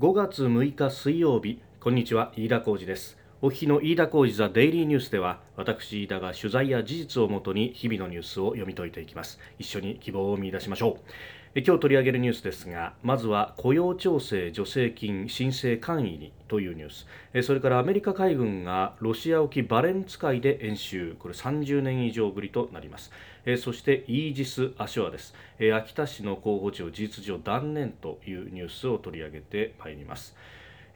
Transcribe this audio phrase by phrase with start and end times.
[0.00, 3.18] 5月6日水曜日こんにちは飯田浩二です。
[3.42, 9.38] お日の飯田浩二ザデイリーニュースでは私飯田が取材や事実をもとに日々のニュースを読み解いていきます。
[9.58, 11.00] 一緒に希望を見出しましょう。
[11.52, 17.06] 今日取り上げるニュースですがまずは雇用調整助成金申請簡易にというニュース。
[17.44, 21.16] それからアメリカ海軍がロシア沖バレンツ海で演習。
[21.18, 23.10] これ30年以上ぶりとなります。
[23.58, 25.34] そしてイージス・アショアです。
[25.74, 30.36] 秋田市の候補地を事実上断念というニュースを取り上げてまいります。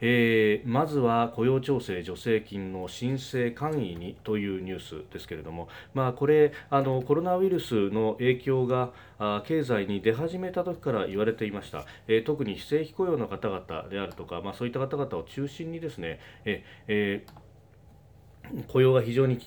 [0.01, 19.39] えー、まずは雇用調整助成金の申請簡易にというニュースですけれども、まあ、これあのコロナウイルスの影響があ経済に出始めた時から言われていました、えー、特に非正規雇用の方々であるとか、まあ、そういった方々を中心にですね、ええー、雇用が非常に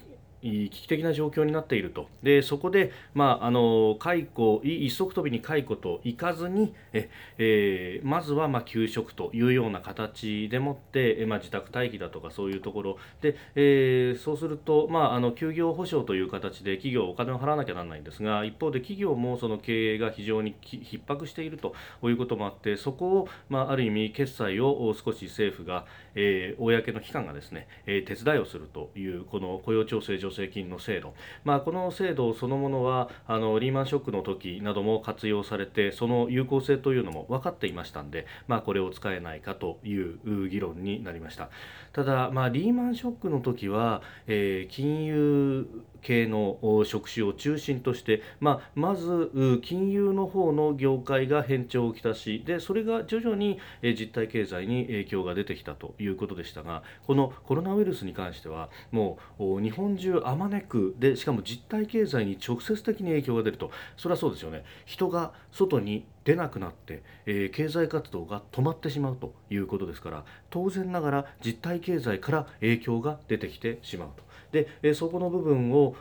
[0.42, 2.08] 危機的な状況になっていると。
[2.22, 12.98] でそこで、まあ、あの解雇一足飛びに解雇といかずにえ、えー、まずはまあ休職というような形でもって、まあ、自宅待機だとかそういうところ。
[13.20, 41.50] で、えー、そうすると、まあ、あの休業保障という形で企業お金を払わなきゃならないんですが一方で企業もその経営が非常に逼迫しているということもあってそこを、まあ、ある意味決済を少し政府が、えー、公の機関がですね、え、手伝いをするというこの雇用調整助成金の制度、まあ、この制度そのものはあのリーマンショックの時なども活用されてその有効性というのも分かっていましたんで、まあ、これを使えないかという議論になりました。
[41.92, 45.66] ただ、まあ、リーマンショックの時は、えー、金融
[46.02, 49.30] 系の職種を中心として、まあ、まず
[49.62, 74.27] 金融の方の業界が変調をきたしでそれが徐々に実体経済に影響が出てきたということでしたがこのコロナウイルスに関してはもう日本中あまねくでしかも実体経済に直接的に影響が出るとそれはそうですよね人が外に出なくなって、えー、経済活動が止まってしまうということですから当然ながら実体経済から影響が出てきてしまうと。
[74.52, 75.94] で、えそこの部分を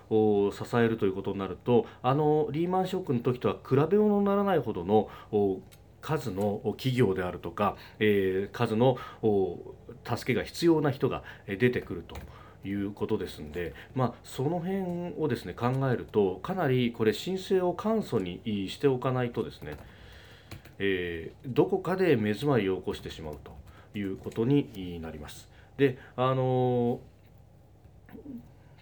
[0.51, 5.09] 支えるということになるとあのリーマンショックの時とは比べ物にならないほどの
[6.01, 8.97] 数の企業であるとか、え、数の
[10.05, 12.15] 助けが必要な人が出てくると。
[12.65, 19.75] いうことですんで、まあ、その辺をですね考えるとかなりこれ申請を簡素にしておかないとですね、
[20.79, 23.55] えー、どこかで目詰まりを起こしてしまうと
[23.97, 25.49] いうことになります。
[25.77, 27.16] であのー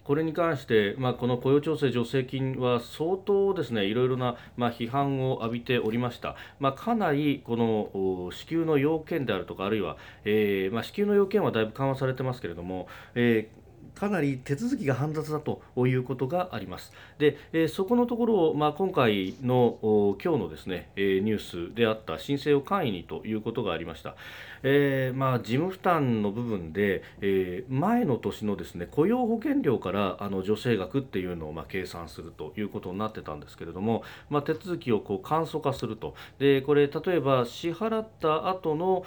[0.06, 12.86] これに関して、まあ、この雇用調整助成金は相当ですねいろいろな、まあ、批判を浴びておりました、まあ、かなりこの支給の要件であるとかあるいは、えーまあ、支給の要件はだいぶ緩和されてますけれども、
[13.16, 13.65] えー
[13.98, 16.92] かなり手続きが煩雑だということがあります。
[17.18, 24.14] で、えそこのところを、まあ、今回の今日のですね、えニュースであった申請を簡易にということがありました。
[24.62, 39.04] えー、まあ、事務負担の部分で、えー、前の年のですね雇用保険料からあの助成額っていうのをまあ計算するということになってたんですけれども、まあ、手続きをこう簡素化するとでこれ例えば支払った後の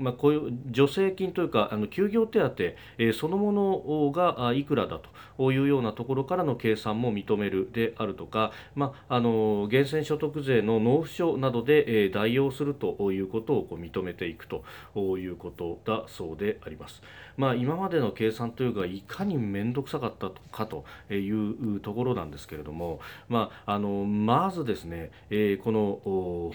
[0.00, 5.00] まあ、こういう助成金というかあの休業手当、えー、そのものがいくらだ
[5.38, 14.64] というようなところからの計算も認めるであるとか、まあ、あの源泉所得税の納付書などで、えー、代用するということをこう認めていくと
[15.18, 17.02] いうことだそうであります。
[17.36, 26.52] まあ、今までの計算というかいかに面倒くさかったかというところなんですけれども、まあ、あのまずですね、えー、この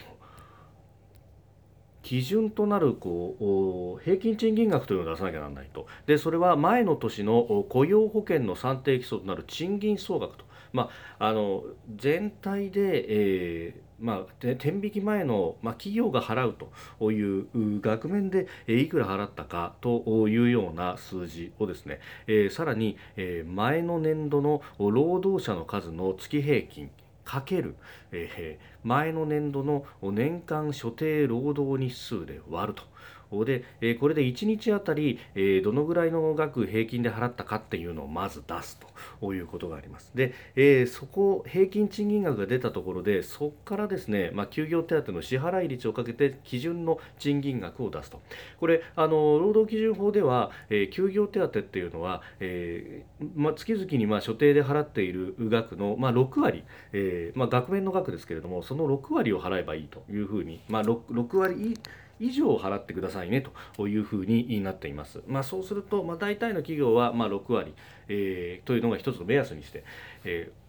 [2.05, 5.87] 基準となるこう平均賃金額というのを出さなきゃならないと。
[6.05, 11.63] でそれは前の年の雇用保険の算定基礎となる賃金総額と、まあ、あの
[11.95, 16.55] 全体で、えーまあ、天引き前の、まあ、企業が払う
[16.99, 17.47] という
[17.81, 26.91] 額面でいくら払ったかというような数字をですね、えー、さらに、え、前の年度の労働者の数の月平均
[27.25, 27.75] かける、
[28.11, 32.83] えー、前の年度の年間所定労働日数で割ると。
[33.43, 38.79] で、えこれで1日あたり、えどのぐらいの額平均で払ったかっていうのをまず出す
[39.19, 40.11] ということがあります。
[40.15, 48.21] で、えそこ平均賃金額が出たところでそこからですね、まあ、休業手当の支払い率をかけて基準の賃金額を出すと
[48.59, 53.03] これあの労働基準法では、え休業手当っていうのは、え
[53.35, 61.77] まあ、月々にまあ所定で払っている額の、まあ、6割、えまあ、額面の額ですけれどもその6割を払えばいいというふうに、まあ、6, 6割
[62.19, 63.45] 以上を払ってくださいね
[63.75, 65.21] というふうになっています。
[65.27, 67.73] まあ、そうすると、まあ、大体の企業はま6割、
[68.07, 69.83] えー、というのが一つの目安にして、
[70.23, 70.64] えー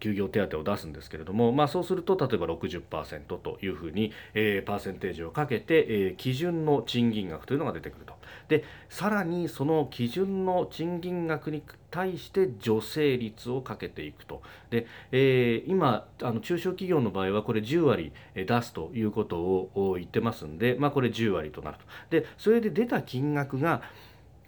[0.00, 8.14] 休業手当を出すんですけれども、まあ、そうすると例えば60%というふうに、えー、パーセンテージをかけて、えー、基準の賃金額というのが出てくると。
[8.48, 14.42] でさらにその基準の賃金額に対して助成率をかけていくと。
[14.70, 21.84] で、えー、今あの中小企業の場合はこれ10割出すということを言ってますんで、まあ、これ10割となると。
[22.10, 23.82] でそれで出た金額が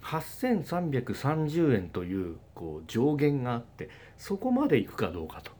[0.03, 5.51] 8330円というこう上限があってそこまでいくかどうかと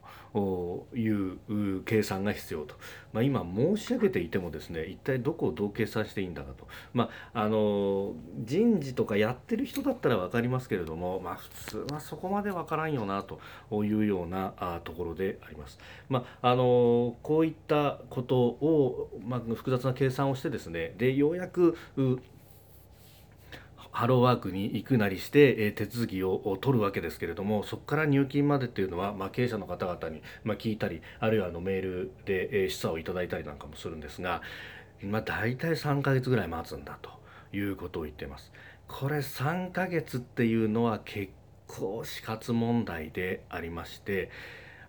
[0.95, 2.75] いう計算が必要と、
[3.13, 8.13] まあ、今申し上げていてもですね一体どこをどう計算していいんだかと、まあ、あの
[8.43, 13.39] 人事とかやってる人だったら分かりますけれども、まあ、普通はそこまで分からんよなと
[13.83, 15.79] いうようなところであります。
[16.09, 21.75] まあ、あのこういったことを、まあ、複雑な計算をしてですねでようやく
[23.99, 34.41] ハローワークに行くなりして、え手続きを取るわけですけれどもそこから入金までっていうのは、まあ、経営者の方々に、ま聞いたりあるいはあのメールで、え示唆をいただいたりなんかもするんですが、
[35.01, 37.09] まあ、大体3ヶ月ぐらい待つんだと
[37.51, 38.53] いうことを言ってます。
[38.87, 41.33] これ3ヶ月っていうのは結
[41.67, 44.31] 構死活問題でありまして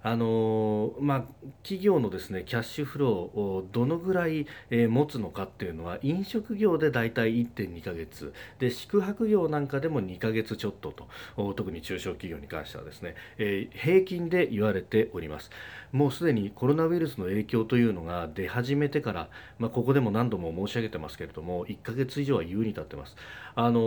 [0.03, 1.25] あのまあ、
[1.63, 8.33] 企業のですねキャッシュフローをどのぐらい、えー、持つのかっていうのは飲食業でだいたい1.2ヶ月。
[8.59, 11.09] で宿泊業なんかでも2ヶ月ちょっとと。
[11.55, 15.51] 特に中小企業に関してはですね、えー、平均で言われております。
[15.93, 23.17] もうすでにコロナウイルスの影響というのが出始めてから、まあ、ここでも何度も申し上げてますけれども1ヶ月以上は優に立ってます。
[23.57, 23.81] あの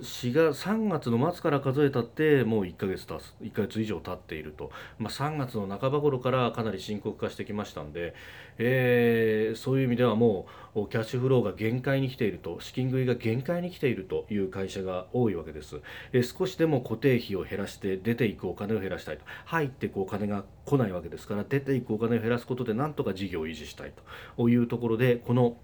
[0.00, 8.14] 4月3月の末から数えたってもう1ヶ月経つ1ヶ月以上経っていると、まあ、3月の半ば頃からかなり深刻化してきましたんで、
[8.58, 15.80] えー、そういう意味ではもうキャッシュフローが限界に来ていると資金繰りが限界に来ているという会社が多いわけです、
[16.12, 19.24] えー、少しでも固定費を減らして出ていくお金を減らしたいと。
[19.44, 23.92] 入っていくお金が来ないわけですから出ていくお金を減らすことでなんとか事業を維持したい
[24.36, 25.56] というところでこの、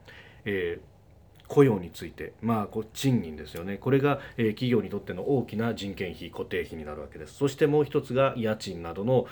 [0.45, 0.96] えー
[1.49, 3.77] 雇用について、まあ、こ賃金ですよね。
[3.77, 7.35] これが、え、企業にとっての大きな人件費固定費になるわけです。
[7.35, 9.27] そしてもう一つが家賃などの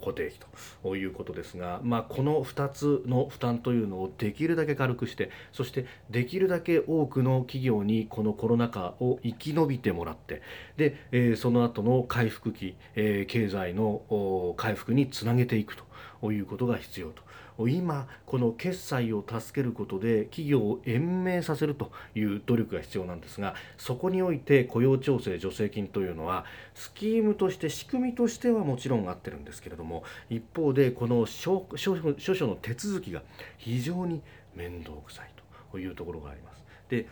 [0.00, 0.38] 固定費
[0.82, 10.42] ということですが、まあ、この2つの負担というのをできるだけ軽くしてそしてできるだけ多くの企業にこのコロナ禍を生き延びてもらって
[10.76, 15.84] で、え、その後の回復期、え、経済の回復につなげていくと。
[16.32, 17.22] いうことが必要と。
[17.68, 26.44] 今この決済を助けることで企業を延命させるという努力が必要なんですがそこにおいて雇用調整助成金というのは
[26.74, 33.22] スキームとして仕組みとしてはもちろん合ってるんですけれども一方でこの諸々の手続きが
[33.56, 34.20] 非常に
[34.56, 35.30] 面倒くさい
[35.70, 36.64] というところがあります。
[36.88, 37.06] で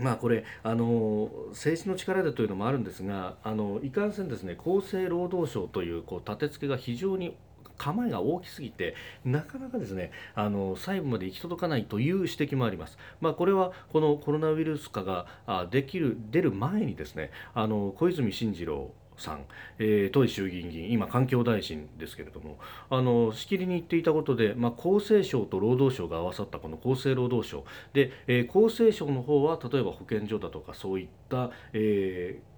[0.00, 7.36] まあこれあの政治の力でというのもあるんですがあのいかんせんですね厚生労働省というこう立て付けが非常に
[7.82, 8.94] 構えが大きすぎて
[9.24, 12.96] なかなかですねあの細部まで行き届かないという指摘もあります。
[13.20, 15.26] まあ、これはこのコロナウイルス化が
[15.70, 19.44] できる出る前にですねあの小泉進次郎さん、
[19.78, 22.58] えー、当時衆議院議員今環境大臣ですけれども
[22.88, 32.51] あのしきりに言っていたことで、まあ、厚生省と労働省が合わさったこの厚生労働省で、えー、厚生省の方は例えば保健所だとかそういった、えー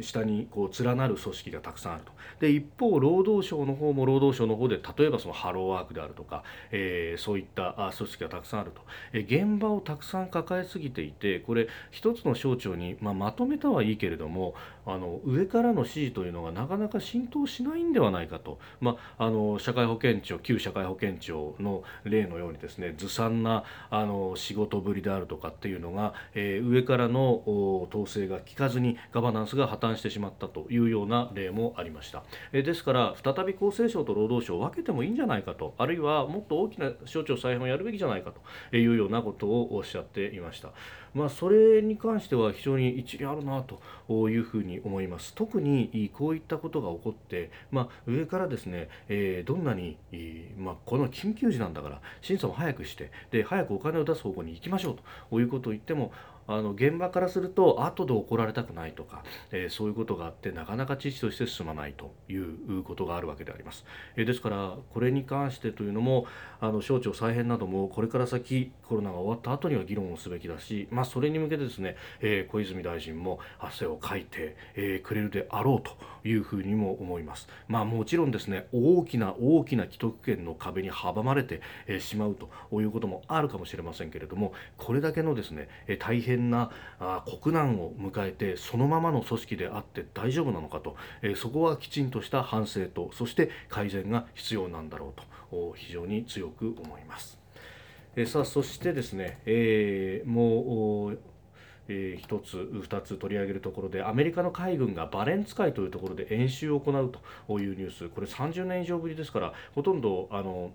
[0.00, 2.12] 下にこう連なる組織がたくさんあると。
[2.40, 8.80] で一方労働省の方も労働省の方で例えばそのハローワークであるとか、えー、そういった組織がたくさんあると、
[9.12, 14.54] えー、現場をたくさん抱えすぎていてこれ一つの省庁に、まあ、まとめたはいいけれども
[14.86, 27.42] あの上からの指示というのがなかなか浸透しないんではないかと、まあ、あの社会保険庁旧社会保険庁の例のようにですねずさんなあの仕事ぶりであるとかっていうのが、えー、上からの
[27.90, 38.32] 統制が効かずにガバナンスが破綻してしまったというような例もありました、え、ですから再び厚生省と労働省を分けてもいいんじゃないかとあるいはもっと大きな省庁再編をやるべきじゃないか
[38.70, 40.70] というようなことをおっしゃっていました。
[41.14, 43.64] まあ、それに関しては非常に一理あるな
[44.08, 49.96] というふうに思います特にこういったことが起こって、まあ、上からですね、えー、どんなに、
[50.56, 54.96] まあ、この緊急時なんだから審査も早くしてで早くお金を出す方向に行きましょう
[55.30, 56.12] ということを言っても
[56.48, 63.84] あの現場からすると後で怒られたくないとか、えー、そういうことがあってなかなか知事として進まないということがあるわけであります、
[64.16, 66.26] えー、ですからこれに関してというのも
[66.60, 77.48] あの省庁再編などもこれから先コロナが終わった後には議論をすべきだし、まあ、それに向けてですね、えー、小泉大臣も汗をかいて、えくれるであろうというふうにも思います。
[77.68, 81.60] まあ、もちろんですね大きな大きな既得権の壁に阻まれて
[82.00, 95.22] しまうということもあるかもしれませんけれどもこれだけのですね大変変なあ国難を迎えてそのままの組織であって大丈夫なのかと、えー、そこはきちんとした反省とそして改善が必要なんだろうと。
[95.76, 97.38] 非常に強く思います。
[98.16, 101.18] えー、さあそしてですね、えー、もう
[101.90, 107.10] えー、1つ2つ取り上げるところでアメリカの海軍がバレンツ海というところで演習を行う
[107.48, 108.08] というニュース。
[108.10, 110.70] これ30年以上ぶりですからほとんどあの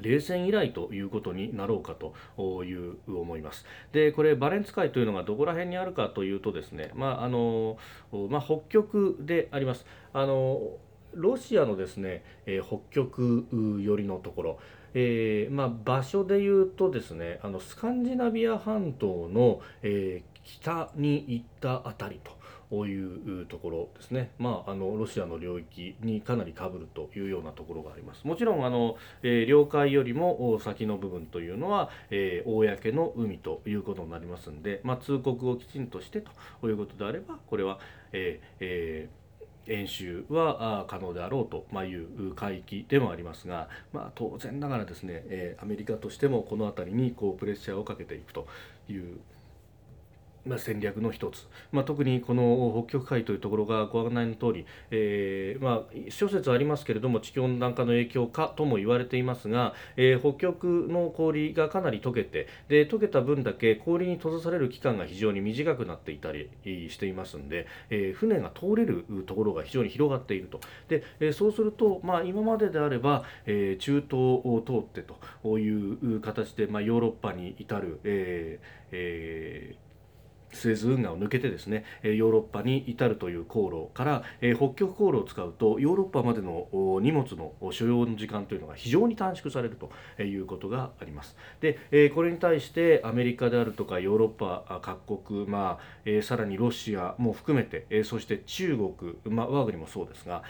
[0.00, 3.64] 冷戦以来ということになろうかという思います。
[3.92, 7.76] でこれバレンツ海というのがどこら辺にあるかというとですね、まああの
[8.30, 9.86] まあ、北極であります。
[10.12, 10.78] あの
[11.14, 13.46] ロシアのですね、えー、北極
[13.82, 14.58] 寄りのところ、
[14.92, 22.35] えーまあ、場所でいうとですねあのスカンジナビア半島の、えー、北に行ったあたりと。
[22.70, 28.26] ういうところですね、まあ、あのロシアの領域にかなりかぶるというようなところがあります。
[28.26, 36.22] もちろんあの、えー、領海よりも先の部分というのは、えー、公の海ということになりますんで、まあ、通告をきちんとして
[36.60, 37.78] ということであればこれは、
[38.12, 39.26] えーえー
[39.68, 48.46] 演習は可能であろうという海域でもありますが、まあ、当然ながらですね、えアメリカとしてもこの辺りにこうプレッシャーをかけていくと
[48.88, 49.18] いう
[50.46, 70.60] まあ、戦略の一つ、まあ、特にこの北極海というところがご案内の通り、えー、まあ諸説ありますけれども地球温暖化の影響かとも言われていますが、えー、北極の氷がかなり溶けてで溶けた分だけ氷に閉ざされる期間が非常に短くなっていたりしていますので、えー、船が通れるところが非常に広がっていると。
[70.88, 75.02] で、え、そうすると、まあ、今までであれば、え、中東を通って
[75.42, 79.85] という形で、ま、ヨーロッパに至る、えーえー
[80.56, 84.22] スエズ運河を抜けてですねヨーロッパに至るという航路から
[84.56, 86.66] 北極航路を使うとヨーロッパまでの
[87.00, 91.36] 荷物の所要の時間というのが非常に短縮されるということがあります。
[91.60, 100.42] でこれに対してアメリカであるとかヨーロッパ各国、まあ、さらにロシアも含めてそして中国、まあ、我が国もそうですが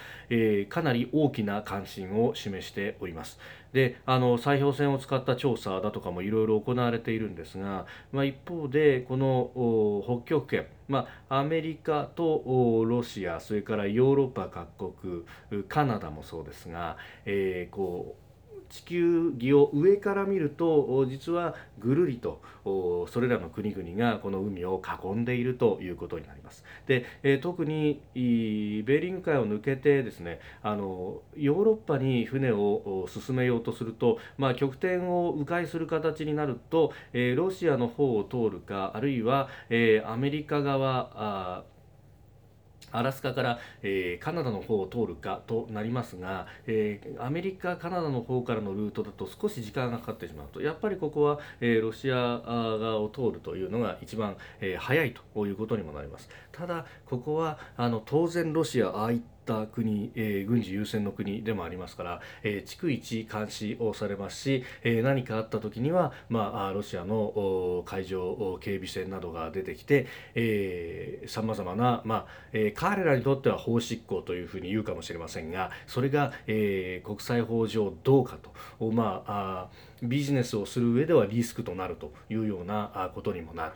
[0.68, 3.38] かなり大きな関心を示しております。
[3.72, 18.25] であの砕氷船を使った調査だとかもいろいろ行われているんですが、まあ、一方でこの北極圏まあ、アメリカとロシアそれからヨーロッパ各国カナダもそうですが、えー、こう
[18.68, 26.64] 地球儀を上から見ると実はぐるりとそれらの国々がこの海を囲んでいるということになります。
[26.86, 41.64] で、え特にベーリング海を抜けてですねあのヨーロッパに船を進めようとすると、まあ、極点を迂回する形になると、えロシアの方を通るかあるいは、えアメリカ側
[42.92, 56.28] アラスカから、えー、カナダの方を通るかとなりますが、えー、アメリカ、カナダの方からのルートだと少し時間がかかってしまうとやっぱりここは、えー、ロシア側を通るというのが一番、えー、早いということにもなります。
[56.52, 70.06] ただここはあの当然ロシアああいったった国、えー、軍事優先の国でもありますから、えー、逐一監視をされますし、えー、何かあった時には、まあ、ロシアの海上警備船などが出てきて
[71.28, 78.36] さまざまな、まあえー、彼らにとっては法執行というふうに言うかもしれませんがそれが、えー、国際法上どうか
[78.78, 83.72] と、まあ、あビジネスをする上ではリスクとなるというようなことにもなる。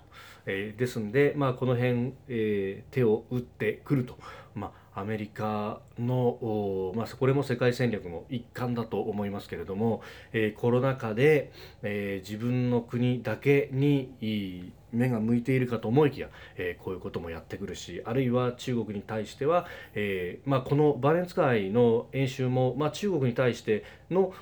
[0.46, 4.16] えー、ですんで、まあ、この辺、えー、手を打ってくると。
[4.54, 10.02] まあ、アメリカの、まあ、これも世界戦略の一環だと思いますけれども、
[10.32, 11.52] えー、コロナ禍で、
[11.82, 24.32] えー、自分の国だけに目が向いているかと思いきや、えー、こういうこともやってくるしあるいは中国に対しては、えーまあ、このバレンツ海の演習も、まあ、中国に対しての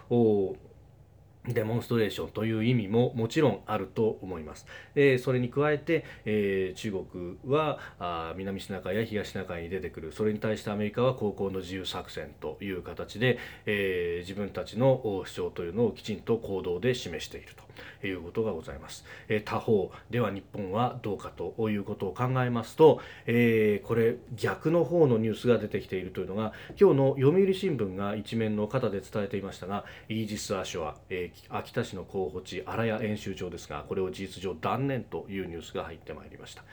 [1.49, 4.67] デモンストレーションという意味ももちろんあると思います。
[4.95, 17.68] えそれに加えて、えー、中国はあ南シナ海や東シナ海に出てくるそれに対してアメリカは高校の自由作戦という形で、えー、自分たちの主張というのをきちんと行動で示していると
[18.03, 19.05] いうことがございます。
[19.29, 36.65] え、他方では日本はどうかということを考えますと、えこれ逆の方のニュースが出てきているというのが今日の読売新聞が一面の肩で伝えていましたがイージス・アショア、えー秋田市の候補地荒谷演習場ですがこれを事実上断念というニュースが入ってまいりました。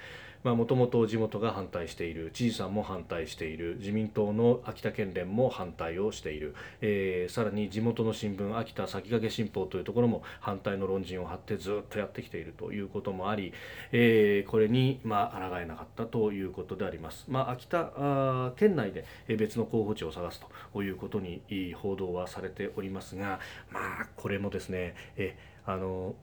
[0.54, 13.54] もともと地元が反対している知事さんも反対している自民党の秋田県連も反対をしている、えー、さらに地元の新聞秋田先駆け新報というところも反対の論陣を張ってずっとやってきているということもあり、
[13.92, 17.26] えー、これにまあ抗えなかったということであります。
[17.28, 20.42] まあ、秋田県内で別の候補地を探す
[20.74, 21.42] ということに
[21.76, 23.40] 報道はされておりますが、
[23.72, 26.16] まあ、これもですねえあの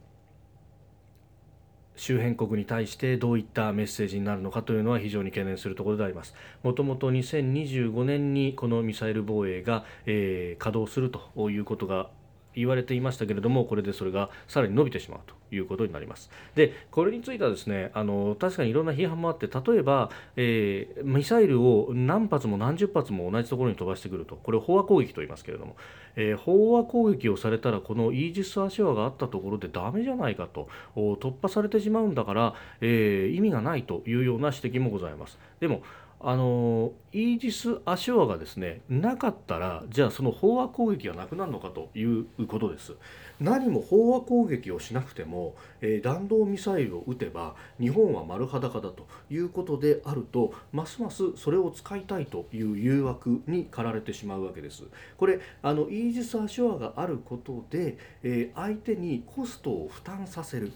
[1.95, 6.33] 周辺国に対してどういったメッセージになるのかというのは非常に懸念するところであります。
[6.63, 12.09] もともと2025年にこのミサイル防衛が、えー、稼働するということが
[12.55, 16.29] 言われていましたけれどもこれでそれがさらに伸びてしまうということになります。
[16.55, 24.35] でこれについてはですねあの確かにいろんな批判もあって例えば、えー、ミサイルを何発も何十発も同じところに飛ばしてくると。
[24.35, 25.75] これ飽和攻撃と言いますけれども、
[26.15, 30.67] えー、飽和攻撃をされたらこのイージス・アショアがあったところでダメじゃないかと。
[30.95, 35.37] 突破されてしまうんだから、えー、意味がないというような指摘もございます。
[35.59, 35.81] でも
[36.25, 42.93] あのイージス・アショアがですねなかったらじゃあその飽和攻撃がなくなるのかということです。
[43.41, 45.42] 何も飽和攻撃をしなくても、
[45.81, 54.83] え、弾道ミサイルを撃てば日本は丸裸だということであるとますますそれを使いたいという誘惑に駆られてしまうわけです。
[55.17, 60.71] これあのイージス・アショアがあることで、え、相手にコストを負担させる。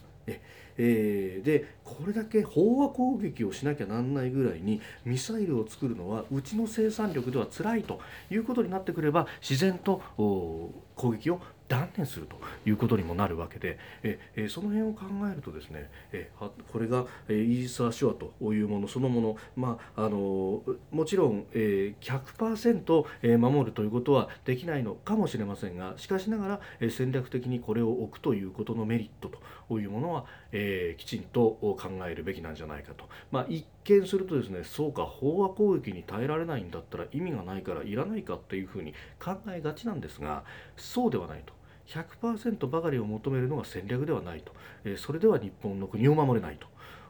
[0.78, 16.30] えー、でこれだけ飽和攻撃をしなきゃなんないぐらいにミサイルを作るのはうちの生産力では辛いということになってくれば自然と攻撃を断念するということにもなるわけでええその辺を考えるとですねえ
[16.72, 26.48] これがイージス・アショアというものそのもの、まあ、あのもちろん、え100%守るということはできないのかもしれませんがしかしなが
[26.80, 29.30] ら戦略的にこれを置くということのメリット
[29.70, 31.78] というものは、えきちんと考
[32.10, 40.44] えるべきなんじゃないかと、まあ、一見するとですねそうか飽和攻撃に耐えられないんだったら意味がないからいらないかっていうふうに考えがちなんですが
[40.76, 41.57] そうではないと。
[41.88, 44.53] 100%ばかりを求めるのが戦略ではないと、
[44.84, 46.60] えそれでは日本の国を守れない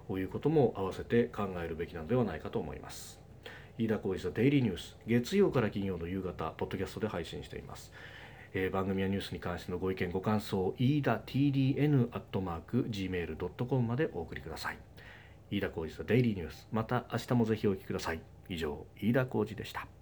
[0.08, 3.20] ということも合わせて考えるべきなのではないかと思います。
[3.78, 7.92] 飯田浩司のデイリーニュース月曜から金曜の夕方ポッドキャストで配信しています。
[8.54, 14.78] えー、番組やニュースに関してのご意見ご感想飯田 TDN アットマーク gmail.com までお送りください。
[15.52, 18.22] 飯田浩司のデイリーニュースまた明日もぜひお聞きください。
[18.50, 19.97] 以上飯田浩司でした。